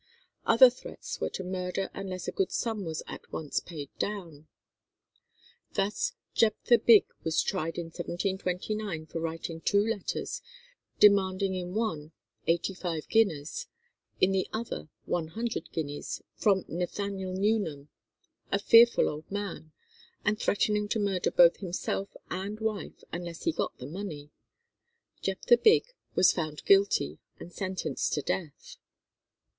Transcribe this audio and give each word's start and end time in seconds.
Other 0.47 0.71
threats 0.71 1.21
were 1.21 1.29
to 1.29 1.43
murder 1.43 1.91
unless 1.93 2.27
a 2.27 2.31
good 2.31 2.51
sum 2.51 2.85
was 2.85 3.03
at 3.05 3.31
once 3.31 3.59
paid 3.59 3.91
down. 3.99 4.47
Thus 5.75 6.13
Jepthah 6.35 6.79
Big 6.79 7.05
was 7.23 7.43
tried 7.43 7.77
in 7.77 7.91
1729 7.91 9.05
for 9.05 9.19
writing 9.19 9.61
two 9.61 9.79
letters, 9.85 10.41
demanding 10.97 11.53
in 11.53 11.75
one 11.75 12.13
eighty 12.47 12.73
five 12.73 13.09
guineas, 13.09 13.67
in 14.19 14.31
the 14.31 14.47
other 14.51 14.89
one 15.05 15.27
hundred 15.27 15.71
guineas 15.71 16.23
from 16.33 16.65
Nathaniel 16.67 17.33
Newnham, 17.33 17.89
"a 18.51 18.57
fearful 18.57 19.07
old 19.07 19.29
man," 19.29 19.71
and 20.25 20.39
threatening 20.39 20.87
to 20.87 20.99
murder 20.99 21.29
both 21.29 21.57
himself 21.57 22.09
and 22.31 22.59
wife 22.59 23.03
unless 23.13 23.43
he 23.43 23.51
got 23.51 23.77
the 23.77 23.85
money. 23.85 24.31
Jepthah 25.21 25.61
Big 25.61 25.93
was 26.15 26.33
found 26.33 26.65
guilty 26.65 27.19
and 27.39 27.53
sentenced 27.53 28.13
to 28.13 28.23
death. 28.23 28.77